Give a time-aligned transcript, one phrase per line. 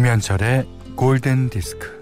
[0.00, 2.00] 김현철의 골든 디스크.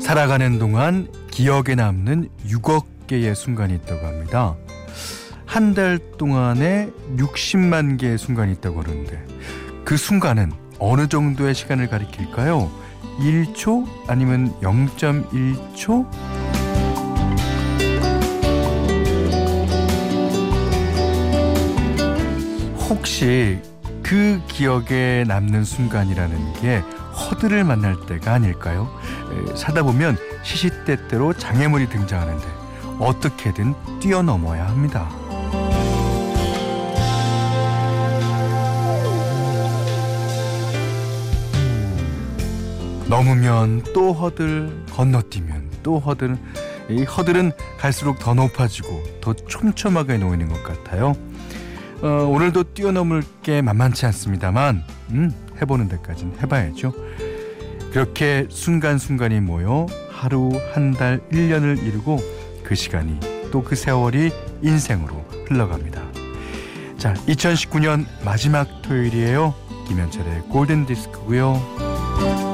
[0.00, 4.56] 살아가는 동안 기억에 남는 6억 개의 순간이 있다고 합니다.
[5.46, 9.24] 한 달 동안에 60만 개의 순간이 있다고 하는데
[9.84, 10.50] 그 순간은
[10.80, 12.72] 어느 정도의 시간을 가리킬까요?
[13.18, 16.06] 1초 아니면 0.1초?
[22.88, 23.60] 혹시
[24.02, 26.78] 그 기억에 남는 순간이라는 게
[27.14, 28.88] 허들을 만날 때가 아닐까요?
[29.56, 32.44] 사다 보면 시시때때로 장애물이 등장하는데
[32.98, 35.08] 어떻게든 뛰어넘어야 합니다.
[43.14, 46.36] 넘으면 또 허들, 건너뛰면 또 허들.
[46.90, 51.14] 이 허들은 갈수록 더 높아지고 더 촘촘하게 놓이는 것 같아요.
[52.02, 56.92] 어, 오늘도 뛰어넘을 게 만만치 않습니다만, 음, 해보는 데까지는 해봐야죠.
[57.92, 62.18] 그렇게 순간순간이 모여 하루, 한 달, 1년을 이루고
[62.64, 63.20] 그 시간이
[63.52, 64.32] 또 그 세월이
[64.62, 66.02] 인생으로 흘러갑니다.
[66.98, 69.54] 자, 2019년 마지막 토요일이에요.
[69.86, 72.53] 김현철의 골든 디스크고요.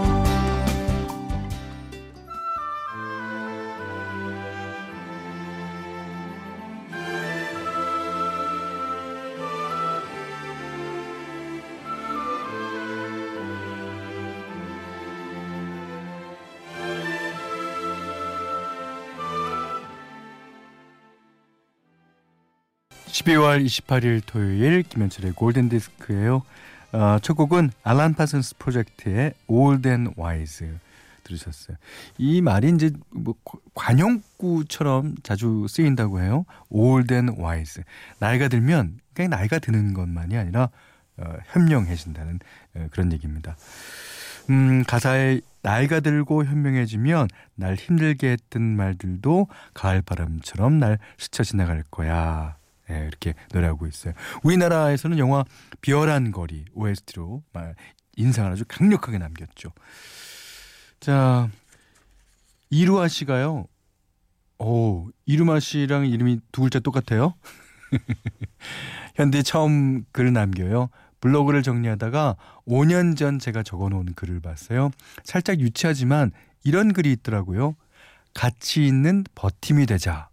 [23.20, 26.42] 12월 28일 토요일 김현철의 골든 디스크예요.
[26.92, 30.68] 어, 첫 곡은 알란 파슨스 프로젝트의 Old and Wise
[31.24, 31.76] 들으셨어요.
[32.16, 33.34] 이 말이 이제 뭐
[33.74, 36.46] 관용구처럼 자주 쓰인다고 해요.
[36.70, 37.84] Old and Wise.
[38.18, 40.70] 나이가 들면 그냥 나이가 드는 것만이 아니라
[41.18, 42.40] 어, 현명해진다는
[42.76, 43.56] 어, 그런 얘기입니다.
[44.48, 52.59] 음, 가사에 나이가 들고 현명해지면 날 힘들게 했던 말들도 가을 바람처럼 날 스쳐 지나갈 거야.
[52.90, 54.14] 예, 이렇게 노래하고 있어요.
[54.42, 55.44] 우리나라에서는 영화
[55.80, 57.42] 비열한 거리 OST로
[58.16, 59.72] 인상을 아주 강력하게 남겼죠.
[60.98, 61.48] 자,
[62.68, 63.66] 이루아 씨가요.
[64.58, 67.34] 오, 이루마 씨랑 이름이 두 글자 똑같아요.
[69.16, 70.90] 현대 처음 글을 남겨요.
[71.20, 72.36] 블로그를 정리하다가
[72.66, 74.90] 5년 전 제가 적어놓은 글을 봤어요.
[75.24, 76.32] 살짝 유치하지만
[76.64, 77.76] 이런 글이 있더라고요.
[78.34, 80.29] 가치 있는 버팀이 되자.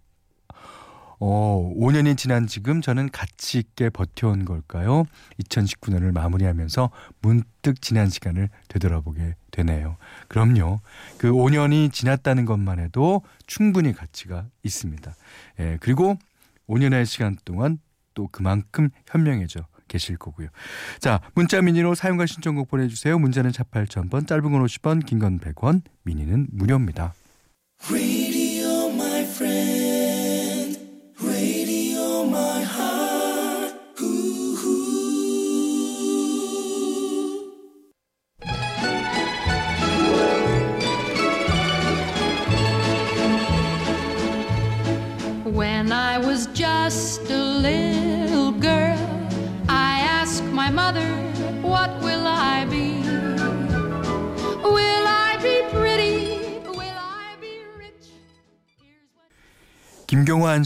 [1.20, 5.06] 어, 5년이 지난 지금 저는 가치 있게 버텨온 걸까요?
[5.42, 6.92] 2019년을 마무리하면서
[7.22, 9.98] 문득 지난 시간을 되돌아보게 되네요.
[10.28, 10.80] 그럼요.
[11.18, 15.16] 그 5년이 지났다는 것만 해도 충분히 가치가 있습니다.
[15.60, 16.18] 예, 그리고
[16.70, 17.80] 5년의 시간 동안
[18.14, 20.50] 또 그만큼 현명해져 계실 거고요.
[21.00, 23.18] 자, 문자 미니로 사용과 신청곡 보내주세요.
[23.18, 27.14] 문자는 4 8,000번, 짧은 건 50원, 긴 건 100원, 미니는 무료입니다.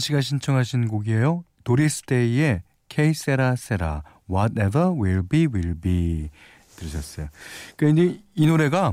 [0.02, 1.44] 씨가 신청하신 곡이에요.
[1.64, 6.28] 도리스 데이의 K 세라 세라 Whatever Will Be Will Be
[6.76, 7.28] 들으셨어요.
[7.76, 8.92] 그러니까 이 노래가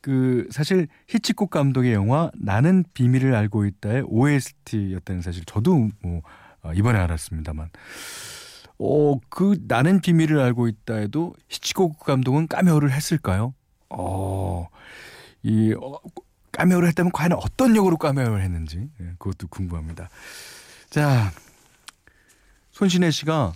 [0.00, 6.22] 그 사실 히치콕 감독의 영화 나는 비밀을 알고 있다의 OST였다는 사실 저도 뭐
[6.62, 7.68] 어, 이번에 알았습니다만
[8.78, 13.54] 어 그 나는 비밀을 알고 있다에도 히치콕 감독은 까메오를 했을까요?
[13.90, 14.66] 어
[15.42, 15.98] 이 어,
[16.52, 20.08] 까메오를 했다면 과연 어떤 역으로 까메오를 했는지 예, 그것도 궁금합니다.
[20.90, 21.32] 자
[22.72, 23.54] 손신혜 씨가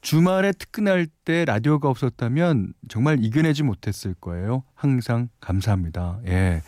[0.00, 4.64] 주말에 특근할 때 라디오가 없었다면 정말 이겨내지 못했을 거예요.
[4.74, 6.20] 항상 감사합니다.
[6.26, 6.62] 예.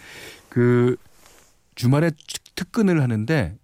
[0.49, 0.97] 그
[1.75, 2.11] 주말에
[2.55, 3.56] 특근을 하는데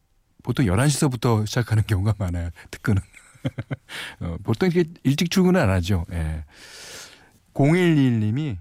[0.42, 2.48] 보통 11시서부터 시작하는 경우가 많아요.
[2.70, 3.02] 특근은.
[4.20, 6.06] 어, 보통 이렇게 일찍 출근은 안 하죠.
[6.12, 6.44] 예.
[7.52, 8.56] 011님이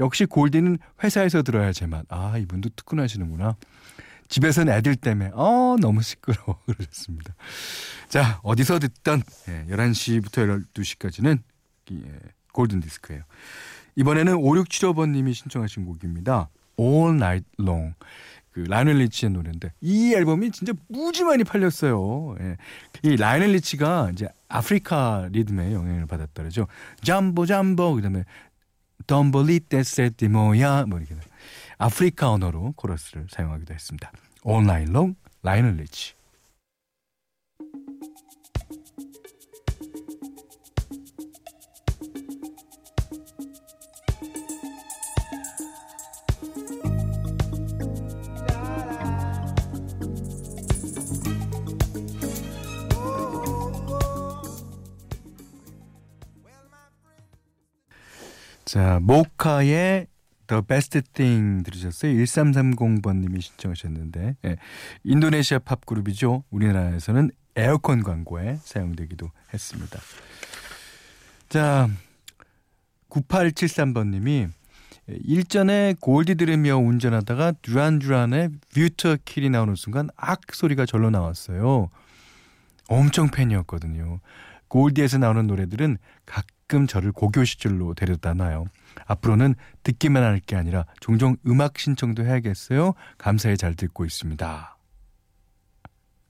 [0.00, 2.06] 역시 골디는 회사에서 들어야 제맛.
[2.08, 3.56] 아, 이분도 특근하시는구나.
[4.28, 7.34] 집에서는 애들 때문에 어 너무 시끄러워 그러셨습니다.
[8.08, 11.38] 자 어디서 듣던 예, 11시부터 12시까지는
[11.92, 12.18] 예,
[12.52, 13.22] 골든 디스크예요.
[13.96, 16.48] 이번에는 5675번님이 신청하신 곡입니다.
[16.80, 17.94] All Night Long.
[18.50, 22.36] 그 라이오넬 리치의 노래인데 이 앨범이 진짜 무지 많이 팔렸어요.
[22.40, 22.56] 예.
[23.02, 26.66] 이 라이오넬 리치가 이제 아프리카 리듬에 영향을 받았다 그러죠.
[27.02, 28.24] 잠보 잠보 그다음에
[29.06, 31.14] 덤블리떼 세티 모야 뭐 이렇게
[31.78, 34.12] 아프리카 언어로 코러스를 사용하기도 했습니다.
[34.64, 36.13] Night Long 라이넬 리치.
[58.74, 60.08] 자, 모카의
[60.48, 62.12] The Best Thing 들으셨어요?
[62.12, 64.56] 1330번님이 신청하셨는데 예,
[65.04, 66.42] 인도네시아 팝 그룹이죠.
[66.50, 70.00] 우리나라에서는 에어컨 광고에 사용되기도 했습니다.
[71.48, 71.88] 자,
[73.10, 74.50] 9873번님이
[75.06, 81.90] 일전에 골디 들으며 운전하다가 듀란듀란의 View to a Kill이 나오는 순간 악 소리가 절로 나왔어요.
[82.88, 84.18] 엄청 팬이었거든요.
[84.66, 85.98] 골디에서 나오는 노래들은
[86.66, 88.66] 가끔 저를 고교 시절로 데려다 놔요.
[89.06, 92.94] 앞으로는 듣기만 할 게 아니라 종종 음악 신청도 해야겠어요.
[93.18, 94.76] 감사히 잘 듣고 있습니다.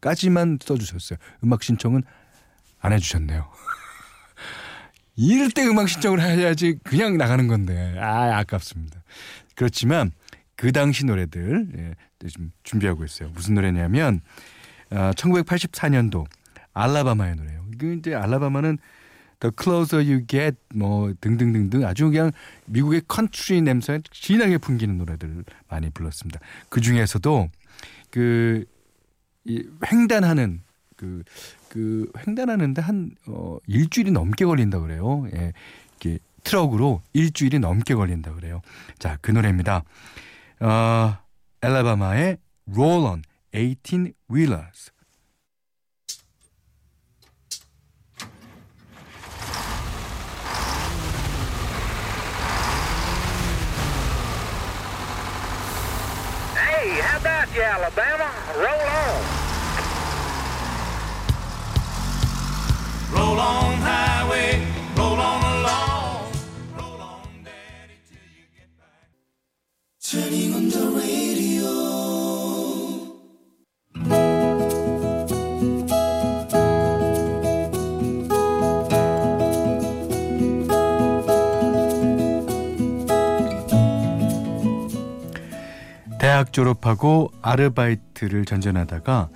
[0.01, 1.19] 까지만 써주셨어요.
[1.43, 2.03] 음악 신청은
[2.81, 3.49] 안 해주셨네요.
[5.17, 9.03] 이럴 때 음악 신청을 해야지 그냥 나가는 건데 아 아깝습니다.
[9.55, 10.11] 그렇지만
[10.57, 13.31] 그 당시 노래들 예, 좀 준비하고 있어요.
[13.31, 14.21] 무슨 노래냐면
[14.91, 16.27] 아, 1984년도
[16.73, 17.65] 알라바마의 노래예요.
[17.79, 18.79] 그 이제 알라바마는
[19.41, 22.33] The Closer You Get 뭐 등등등등 아주 그냥
[22.67, 26.41] 미국의 컨트리 냄새가 진하게 풍기는 노래들을 많이 불렀습니다.
[26.69, 27.49] 그 중에서도
[28.11, 28.65] 그
[29.45, 30.63] 이 횡단하는
[30.97, 31.23] 그,
[31.69, 35.27] 그 횡단하는데 한 어, 일주일이 넘게 걸린다 그래요.
[35.35, 35.53] 예.
[35.97, 38.61] 이게 트럭으로 일주일이 넘게 걸린다 그래요.
[38.99, 39.85] 자, 그 노래입니다.
[40.61, 41.19] 어,
[41.63, 42.39] 엘라바마의
[42.71, 43.23] Roll on
[43.53, 44.93] 18 Wheelers.
[57.25, 58.31] About you, Alabama?
[58.55, 59.25] Roll on.
[63.15, 66.33] Roll on highway, roll on along,
[66.77, 69.09] roll on daddy till you get back.
[70.03, 70.54] Turning
[86.35, 89.29] 대학 졸업하고 아르바이트를 전전하다가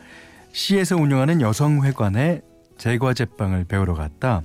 [0.50, 2.40] 시에서 운영하는 여성회관에
[2.76, 4.42] 제과제빵을 배우러 갔다.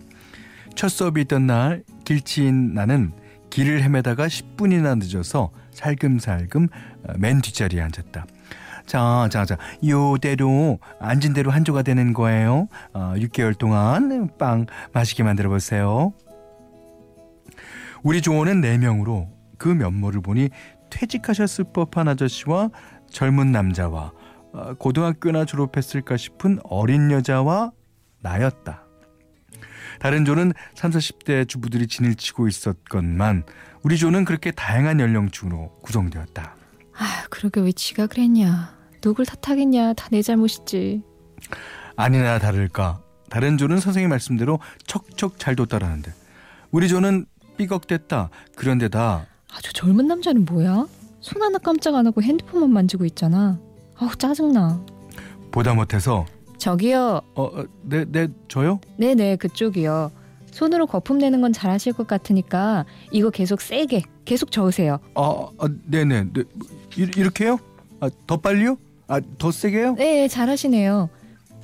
[0.75, 3.11] 첫 수업이 있던 날 길치인 나는
[3.49, 6.67] 길을 헤매다가 10분이나 늦어서 살금살금
[7.07, 8.27] 어, 맨 뒷자리에 앉았다.
[8.85, 12.67] 자, 자, 자, 요대로 앉은 대로 한 조가 되는 거예요.
[12.93, 16.13] 어, 6개월 동안 빵 맛있게 만들어 보세요.
[18.03, 20.49] 우리 조원은 4명으로 그 면모를 보니
[20.93, 22.69] 퇴직하셨을 법한 아저씨와
[23.09, 24.11] 젊은 남자와
[24.53, 27.71] 어, 고등학교나 졸업했을까 싶은 어린 여자와
[28.21, 28.83] 나였다.
[29.99, 33.43] 다른 조는 3, 40대 주부들이 진을 치고 있었건만
[33.83, 36.55] 우리 조는 그렇게 다양한 연령층으로 구성되었다.
[36.95, 38.77] 아, 그러게 왜 지가 그랬냐.
[39.01, 39.93] 누굴 탓하겠냐.
[39.93, 41.01] 다 내 잘못이지.
[41.95, 46.11] 아니나 다를까 다른 조는 선생님 말씀대로 척척 잘 뒀다라는데
[46.71, 47.25] 우리 조는
[47.57, 48.29] 삐걱댔다.
[48.55, 50.87] 그런데다 아, 저 젊은 남자는 뭐야?
[51.21, 53.59] 손 하나 깜짝 안 하고 핸드폰만 만지고 있잖아.
[53.97, 54.83] 아우, 짜증나.
[55.51, 56.25] 보다 못해서
[56.57, 57.21] 저기요.
[57.35, 58.79] 어, 어, 네, 네, 저요?
[58.97, 60.11] 네 네, 그쪽이요.
[60.51, 64.99] 손으로 거품 내는 건 잘하실 것 같으니까 이거 계속 세게, 계속 저으세요.
[65.15, 66.27] 아, 아 네네.
[66.33, 66.43] 네,
[66.97, 67.59] 이, 이렇게요?
[67.99, 68.77] 아, 더 빨리요?
[69.07, 69.95] 아, 더 세게요?
[69.95, 71.09] 네, 잘하시네요.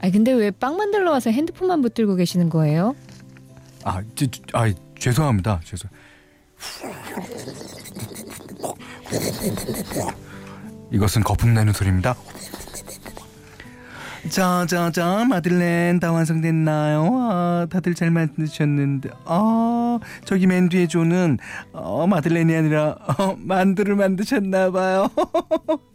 [0.02, 2.96] 아, 근데 왜 빵 만들러 와서 핸드폰만 붙들고 계시는 거예요?
[3.84, 5.62] 아, 저, 저, 아, 죄송합니다.
[5.64, 5.90] 죄송.
[10.92, 12.16] 이것은 거품 내는 소리입니다.
[14.30, 17.10] 자, 자, 자, 마들렌 다 완성됐나요?
[17.32, 21.38] 아, 다들 잘 만드셨는데, 아, 저기 맨 뒤에 조는
[21.72, 25.10] 어, 마들렌이 아니라 어, 만두를 만드셨나봐요.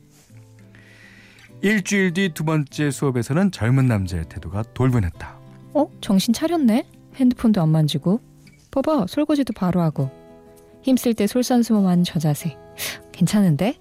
[1.63, 5.39] 일주일 뒤 두 번째 수업에서는 젊은 남자의 태도가 돌변했다.
[5.75, 5.87] 어?
[6.01, 6.87] 정신 차렸네?
[7.17, 8.21] 핸드폰도 안 만지고.
[8.71, 10.11] 봐봐, 설거지도 바로 하고.
[10.85, 12.57] 힘쓸 때 솔선수범하는 저 자세.
[13.11, 13.79] 괜찮은데?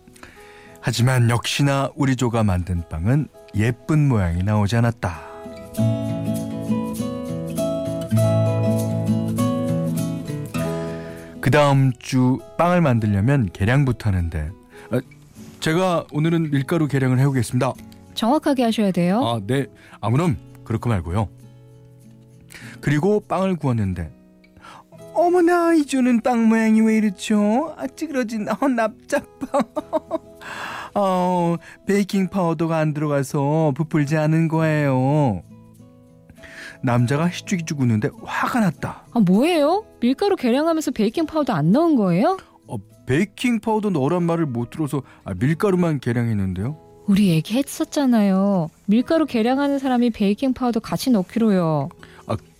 [0.79, 5.21] 하지만 역시나 우리 조가 만든 빵은 예쁜 모양이 나오지 않았다.
[11.41, 14.49] 그 다음 주 빵을 만들려면 계량부터 하는데
[14.91, 15.01] 아,
[15.59, 17.73] 제가 오늘은 밀가루 계량을 해오겠습니다.
[18.13, 19.21] 정확하게 하셔야 돼요.
[19.25, 19.67] 아, 네.
[19.99, 21.27] 아무렴 그렇고 말고요.
[22.79, 24.22] 그리고 빵을 구웠는데
[25.13, 27.73] 어머나 이 조는 빵 모양이 왜 이렇죠?
[27.77, 29.61] 아 찌그러진 어, 납작빵.
[30.95, 31.55] 어,
[31.87, 35.41] 베이킹 파우더가 안 들어가서 부풀지 않은 거예요.
[36.83, 39.03] 남자가 희죽희죽 웃는데 화가 났다.
[39.11, 39.85] 아, 뭐예요?
[40.01, 42.37] 밀가루 계량하면서 베이킹 파우더 안 넣은 거예요?
[42.67, 42.75] 어,
[43.07, 46.77] 베이킹 파우더 넣으란 말을 못 들어서 아, 밀가루만 계량했는데요.
[47.07, 48.69] 우리 얘기했었잖아요.
[48.85, 51.89] 밀가루 계량하는 사람이 베이킹 파우더 같이 넣기로요.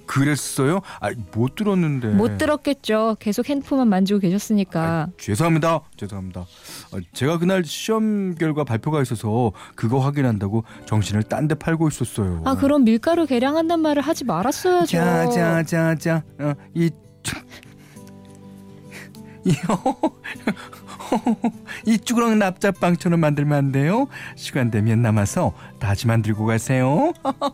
[0.03, 0.81] 아 그랬어요?
[0.99, 2.09] 아 못 들었는데.
[2.09, 3.17] 못 들었겠죠.
[3.19, 4.81] 계속 핸드폰만 만지고 계셨으니까.
[4.81, 5.81] 아, 죄송합니다.
[5.97, 6.41] 죄송합니다.
[6.91, 12.41] 아, 제가 그날 시험 결과 발표가 있어서 그거 확인한다고 정신을 딴 데 팔고 있었어요.
[12.45, 14.85] 아 그럼 밀가루 계량한단 말을 하지 말았어야죠.
[14.97, 16.89] 자자자자 어, 이
[19.45, 19.55] 이,
[21.85, 24.07] 이 쭈그렁 납작빵처럼 만들면 안 돼요?
[24.35, 27.11] 시간 되면 남아서 다시 만들고 가세요.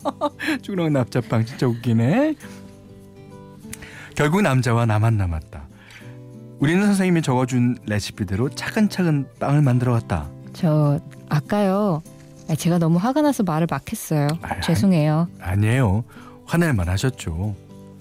[0.61, 2.35] 쭈그렁 납작빵 진짜 웃기네.
[4.15, 5.67] 결국 남자와 나만 남았다.
[6.59, 10.27] 우리는 선생님이 적어준 레시피대로 차근차근 빵을 만들어 갔다.
[10.53, 12.03] 저 아까요.
[12.49, 14.27] 아, 제가 너무 화가 나서 말을 막 했어요.
[14.41, 15.29] 아이, 죄송해요.
[15.39, 16.03] 아니에요.
[16.45, 17.55] 화낼만 하셨죠.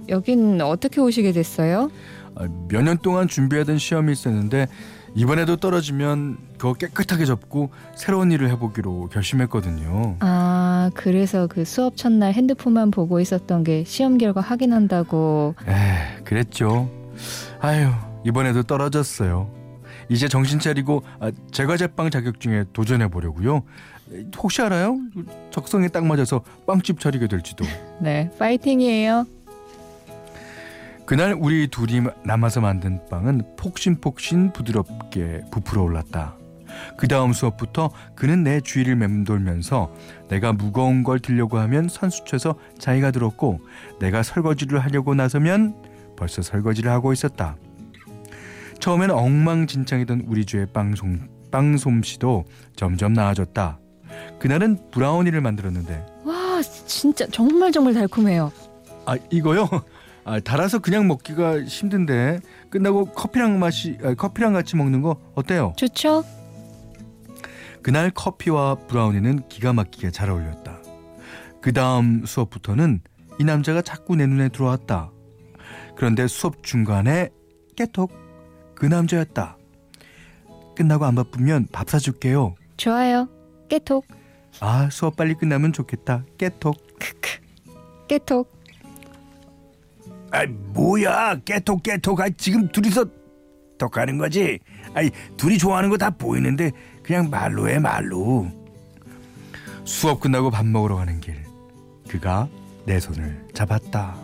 [0.08, 1.90] 여긴 어떻게 오시게 됐어요?
[2.36, 4.66] 아, 몇년 동안 준비하던 시험이 있었는데
[5.14, 10.16] 이번에도 떨어지면 그거 깨끗하게 접고 새로운 일을 해보기로 결심했거든요.
[10.20, 15.54] 아 그래서 그 수업 첫날 핸드폰만 보고 있었던 게 시험 결과 확인한다고.
[15.66, 16.90] 에 그랬죠.
[17.60, 17.88] 아유
[18.24, 19.50] 이번에도 떨어졌어요.
[20.08, 23.62] 이제 정신 차리고 아, 제과제빵 자격증에 도전해 보려고요.
[24.38, 24.96] 혹시 알아요?
[25.50, 27.64] 적성에 딱 맞아서 빵집 차리게 될지도.
[28.00, 29.26] 네 파이팅이에요.
[31.08, 36.36] 그날 우리 둘이 남아서 만든 빵은 폭신폭신 부드럽게 부풀어 올랐다.
[36.98, 39.90] 그 다음 수업부터 그는 내 주위를 맴돌면서
[40.28, 43.58] 내가 무거운 걸 들려고 하면 선수쳐서 자기가 들었고
[44.00, 45.76] 내가 설거지를 하려고 나서면
[46.14, 47.56] 벌써 설거지를 하고 있었다.
[48.78, 52.44] 처음엔 엉망진창이던 우리 주의 빵솜, 빵솜씨도
[52.76, 53.78] 점점 나아졌다.
[54.38, 58.52] 그날은 브라우니를 만들었는데 와 진짜 정말 정말 달콤해요.
[59.06, 59.70] 아 이거요?
[60.28, 65.72] 아, 달아서 그냥 먹기가 힘든데 끝나고 커피랑 맛이 아, 커피랑 같이 먹는 거 어때요?
[65.78, 66.22] 좋죠?
[67.82, 70.82] 그날 커피와 브라우니는 기가 막히게 잘 어울렸다.
[71.62, 73.00] 그 다음 수업부터는
[73.40, 75.10] 이 남자가 자꾸 내 눈에 들어왔다.
[75.96, 77.30] 그런데 수업 중간에
[77.74, 78.12] 깨톡
[78.74, 79.56] 그 남자였다.
[80.76, 82.54] 끝나고 안 바쁘면 밥 사줄게요.
[82.76, 83.30] 좋아요.
[83.70, 84.06] 깨톡
[84.60, 86.24] 아 수업 빨리 끝나면 좋겠다.
[86.36, 86.76] 깨톡.
[88.08, 88.57] 깨톡.
[90.30, 91.36] 아 뭐야.
[91.44, 92.20] 깨톡 깨톡.
[92.20, 93.04] 아 지금 둘이서
[93.78, 94.58] 톡하는 거지?
[94.94, 96.70] 아이 둘이 좋아하는 거 다 보이는데
[97.02, 98.46] 그냥 말로 해 말로.
[99.84, 101.36] 수업 끝나고 밥 먹으러 가는 길.
[102.08, 102.48] 그가
[102.84, 104.16] 내 손을 잡았다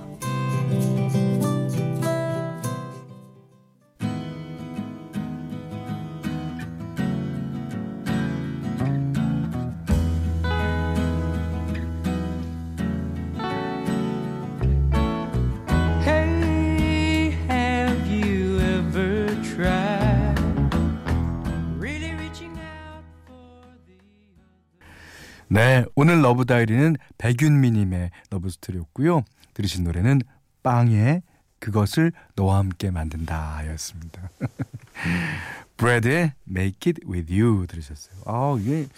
[25.54, 29.22] 네 오늘 Love Diary는 백윤미님의 love story였고요.
[29.54, 30.20] 들으신 노래는
[30.64, 31.22] 빵의
[31.60, 34.30] 그것을 너와 함께 만든다였습니다.
[35.76, 38.16] 브레드의 Make It With You 들으셨어요.
[38.26, 38.88] 아 이게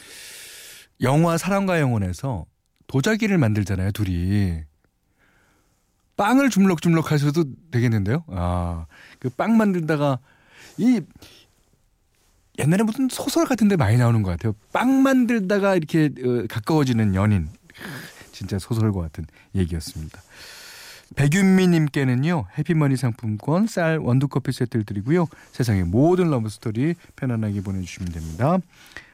[1.02, 2.46] 영화 사랑과 영혼에서
[2.86, 4.62] 도자기를 만들잖아요 둘이.
[6.16, 8.24] 빵을 주물럭주물럭 하셔도 되겠는데요?
[8.28, 8.86] 아
[9.18, 10.20] 그 빵 만들다가
[10.78, 11.02] 이
[12.58, 14.54] 옛날에 무슨 소설 같은 데 많이 나오는 것 같아요.
[14.72, 17.48] 빵 만들다가 이렇게 어, 가까워지는 연인.
[18.32, 20.20] 진짜 소설과 같은 얘기였습니다.
[21.14, 28.58] 백윤미님께는요 해피머니 상품권 쌀 원두커피 세트를 드리고요 세상의 모든 러브스토리 편안하게 보내주시면 됩니다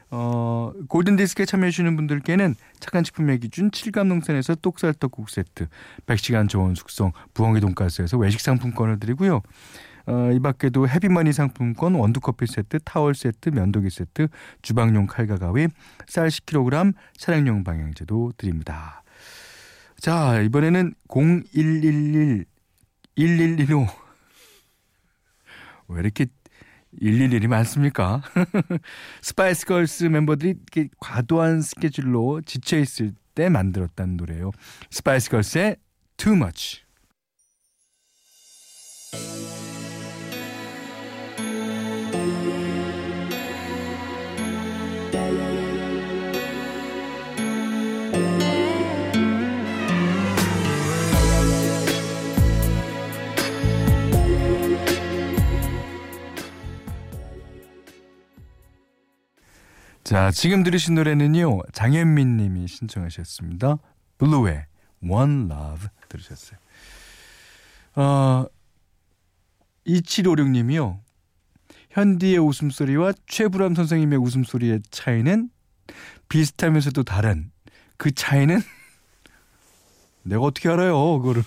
[0.09, 5.67] 어, 골든디스크에 참여해주시는 분들께는 착한 식품의 기준 7감농산에서 똑살떡국 세트
[6.05, 9.41] 100시간 저온 숙성 부엉이 돈가스에서 외식 상품권을 드리고요
[10.05, 14.27] 어, 이 밖에도 해피머니 상품권 원두커피 세트 타월 세트 면도기 세트
[14.61, 15.67] 주방용 칼과 가위
[16.07, 19.03] 쌀 10kg 차량용 방향제도 드립니다
[20.03, 22.45] 자, 이번에는 0111
[23.15, 23.87] 1115.
[25.87, 26.25] 왜 이렇게
[27.01, 28.21] 111이 많습니까?
[29.21, 34.51] 스파이스 걸스 멤버들이 이렇게 과도한 스케줄로 지쳐 있을 때 만들었다는 노래예요.
[34.91, 35.77] 스파이스 걸스의
[36.17, 36.83] Too Much.
[60.13, 61.61] 자, 지금 들으신 노래는요.
[61.71, 63.79] 장현민 님이 신청하셨습니다.
[64.19, 64.67] 블루의
[65.09, 66.59] One Love 들으셨어요.
[67.95, 68.45] 어,
[69.85, 70.99] 2756 님이요.
[71.93, 75.49] 현디의 웃음소리와 최불암 선생님의 웃음소리의 차이는
[76.27, 77.51] 비슷하면서도 다른
[77.97, 78.59] 그 차이는
[80.23, 81.43] 내가 어떻게 알아요, 그거를.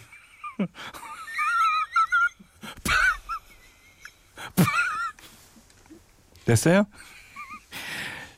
[6.44, 6.84] 됐어요?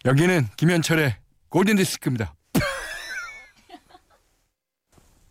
[0.06, 1.16] 여기는 김현철의
[1.50, 2.34] 골든디스크입니다.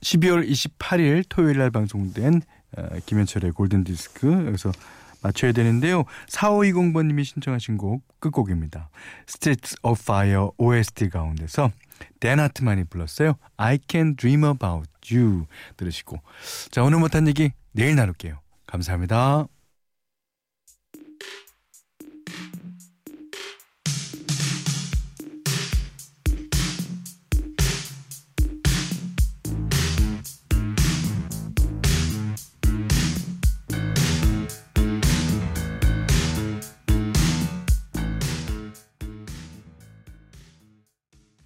[0.02, 2.44] 12월 28일 토요일 날 방송된
[2.78, 4.72] 어, 김현철의 골든디스크 여기서
[5.22, 6.04] 맞춰야 되는데요.
[6.28, 8.90] 4520번님이 신청하신 곡 끝곡입니다.
[9.28, 11.72] Streets of Fire OST 가운데서
[12.20, 13.36] 댄 하트만이 불렀어요.
[13.58, 15.46] I can dream about you
[15.78, 16.20] 들으시고
[16.72, 18.40] 자 오늘 못한 얘기 내일 나눌게요.
[18.66, 19.48] 감사합니다.